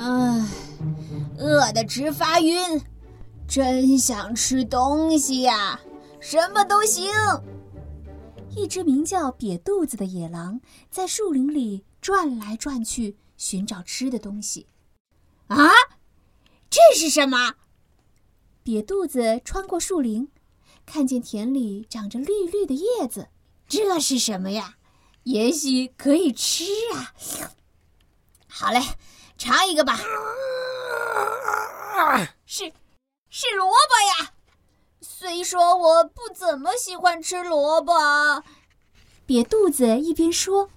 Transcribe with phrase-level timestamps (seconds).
[0.00, 0.46] 唉，
[1.36, 2.80] 饿得直发晕，
[3.46, 5.78] 真想吃东西呀！
[6.20, 7.12] 什么都行。
[8.56, 14.66] 一只名叫瘪肚子的野狼在树林里转来转去，寻找吃的东西。
[15.48, 15.68] 啊，
[16.70, 17.56] 这是什么？
[18.64, 20.30] 瘪肚子穿过树林，
[20.86, 23.28] 看见田里长着绿绿的叶子。
[23.68, 24.76] 这是什么呀？
[25.24, 26.64] 也许可以吃
[26.94, 27.12] 啊！
[28.48, 28.80] 好嘞，
[29.40, 29.98] 尝一个吧。
[32.44, 32.70] 是，
[33.30, 34.32] 是萝卜呀。
[35.00, 37.94] 虽说我不怎么喜欢吃萝卜，
[39.26, 40.68] 瘪肚子一边说，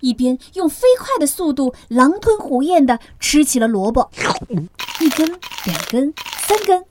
[0.00, 4.10] 一边用飞快的速度狼吞虎咽地吃起了萝卜。
[4.98, 6.12] 一根，两根，
[6.48, 6.84] 三根，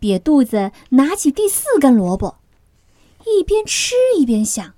[0.00, 2.36] 瘪肚子拿起第四根萝卜，
[3.26, 4.72] 一边吃一边想：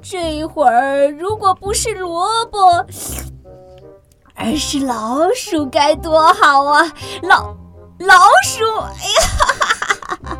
[0.00, 2.86] 这会儿如果不是萝卜，
[4.44, 6.92] 而是老鼠该多好啊！
[7.22, 7.56] 老
[8.00, 10.38] 老鼠，哎呀！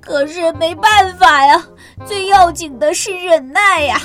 [0.00, 1.62] 可是没办法呀，
[2.06, 4.00] 最要紧的是忍耐呀。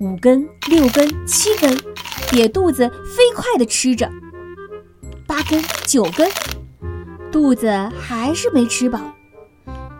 [0.00, 1.76] 五根、六根、七根，
[2.30, 4.10] 瘪肚子飞快地吃着。
[5.26, 6.30] 八根、九根，
[7.30, 7.70] 肚子
[8.00, 8.98] 还是没吃饱。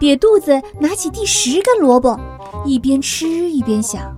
[0.01, 2.19] 瘪肚子拿起第十根萝卜，
[2.65, 4.17] 一边吃一边想：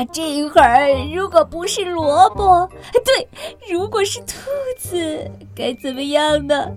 [0.00, 2.66] 啊，这会儿如果不是萝卜，
[3.04, 3.28] 对，
[3.70, 4.34] 如果是兔
[4.78, 6.70] 子，该怎么样呢？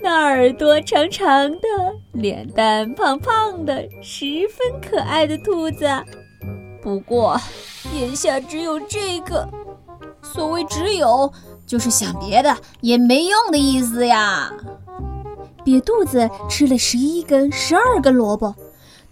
[0.00, 1.68] 那耳朵长长的，
[2.12, 5.86] 脸蛋胖胖的，十分可爱的兔子。
[6.80, 7.38] 不过，
[7.92, 9.46] 眼下只有这个。
[10.22, 11.30] 所谓“只有”，
[11.66, 14.50] 就是想别的也没用的意思呀。
[15.66, 18.54] 瘪肚子吃了十一根、十二根萝卜，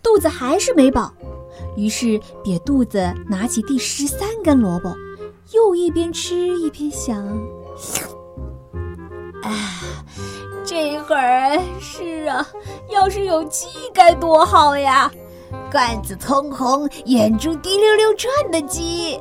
[0.02, 1.12] 肚子还是没饱。
[1.76, 4.94] 于是，瘪肚子拿起第十三根萝卜，
[5.52, 7.26] 又一边吃一边想
[9.42, 9.50] ：“哎。”
[10.64, 12.48] 这会儿是啊，
[12.88, 15.10] 要是有鸡该多好呀！
[15.70, 19.20] 杆子通红，眼珠滴溜溜转的鸡。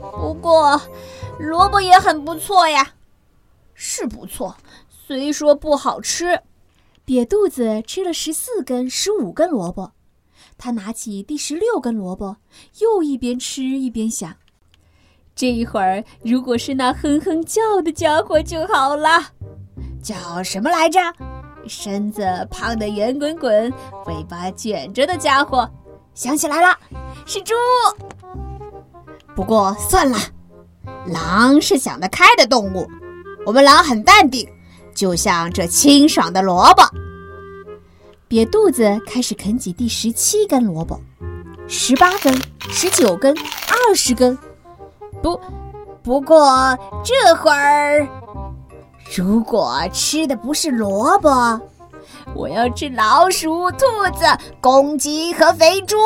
[0.00, 0.80] 不过，
[1.40, 2.94] 萝卜也很不错呀，
[3.74, 4.56] 是不错，
[4.88, 6.40] 虽说不好吃。
[7.04, 9.90] 瘪肚子吃了十四根、十五根萝卜，
[10.64, 12.36] 他拿起第十六根萝卜，
[12.78, 14.32] 又一边吃一边想：
[15.34, 19.08] 这一会儿如果是那哼哼叫的家伙就好了。
[20.00, 21.00] 叫什么来着？
[21.66, 23.72] 身子胖得圆滚滚，
[24.06, 25.68] 尾巴卷着的家伙，
[26.14, 26.78] 想起来了，
[27.26, 27.54] 是猪。
[29.34, 30.16] 不过算了，
[31.08, 32.86] 狼是想得开的动物，
[33.44, 34.48] 我们狼很淡定，
[34.94, 36.84] 就像这清爽的萝卜。
[38.32, 40.98] 瘪肚子开始啃起第十七根萝卜，
[41.68, 42.34] 十八根，
[42.70, 43.36] 十九根，
[43.68, 44.34] 二十根。
[45.22, 45.38] 不，
[46.02, 46.48] 不过
[47.04, 48.08] 这会儿。
[49.14, 51.60] 如果吃的不是萝卜，
[52.34, 53.84] 我要吃老鼠、兔
[54.14, 54.24] 子、
[54.62, 55.98] 公鸡和肥猪。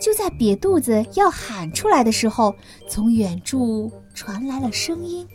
[0.00, 2.56] 就在瘪肚子要喊出来的时候，
[2.88, 5.28] 从远处传来了声音：“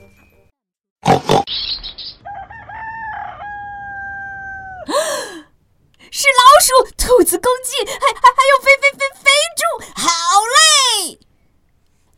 [6.11, 10.01] 是老鼠、兔子、公鸡，还还还有肥肥肥肥猪！
[10.01, 10.07] 好
[10.55, 11.19] 嘞！”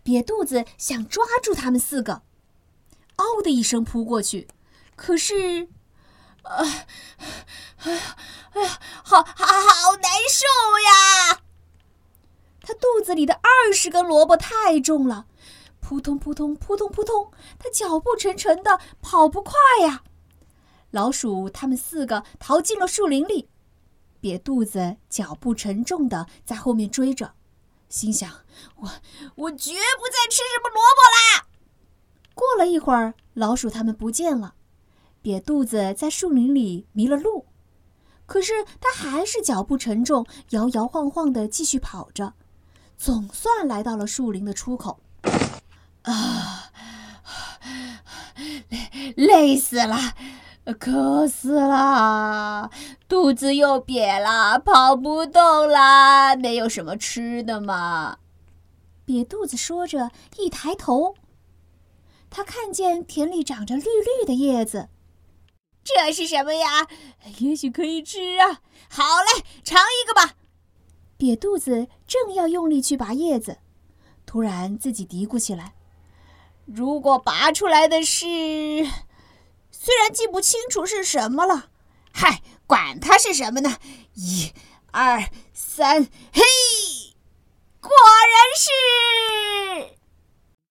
[0.05, 2.21] 瘪肚子想抓住他们四个。
[3.15, 4.47] 嗷的一声扑过去，
[4.95, 5.69] 可是，
[6.43, 6.85] 啊，
[7.77, 8.15] 哎呀，
[8.53, 10.45] 哎呀，好好好难受
[10.85, 11.41] 呀！
[12.61, 15.25] 他肚子里的二十根萝卜太重了，
[15.79, 20.03] 扑通扑通扑通扑通，他脚步沉沉的，跑不快呀。
[20.91, 23.49] 老鼠他们四个逃进了树林里，
[24.21, 27.33] 瘪肚子脚步沉重的在后面追着，
[27.89, 28.29] 心想：
[28.75, 28.91] 我
[29.35, 31.47] 我绝不再吃什么萝卜啦！
[32.33, 34.53] 过了一会儿，老鼠它们不见了，
[35.23, 37.47] 瘪肚子在树林里迷了路，
[38.25, 42.33] 可是他还是脚步沉重，摇摇晃晃地继续跑着，
[42.97, 44.99] 总算来到了树林的出口。
[46.03, 46.71] 啊，
[48.35, 49.97] 累累死了，
[50.79, 52.69] 渴死了，
[53.07, 58.19] 肚子又瘪了，跑不动了，没有什么吃的嘛。
[59.05, 61.15] 瘪肚子说着，一抬头。
[62.29, 64.87] 他看见田里长着绿绿的叶子，
[65.83, 66.87] 这是什么呀？
[67.39, 68.61] 也许可以吃啊！
[68.89, 70.35] 好嘞，尝一个吧。
[71.17, 73.57] 瘪肚子正要用力去拔叶子，
[74.25, 75.73] 突然自己嘀咕起来
[76.65, 78.87] ：“如果拔出来的是……
[79.83, 81.69] 虽然记不清楚是什么了。
[82.13, 83.79] 嗨管它是什么呢？
[84.13, 84.53] 一
[84.91, 86.41] 二三嘿
[87.79, 88.69] 果然是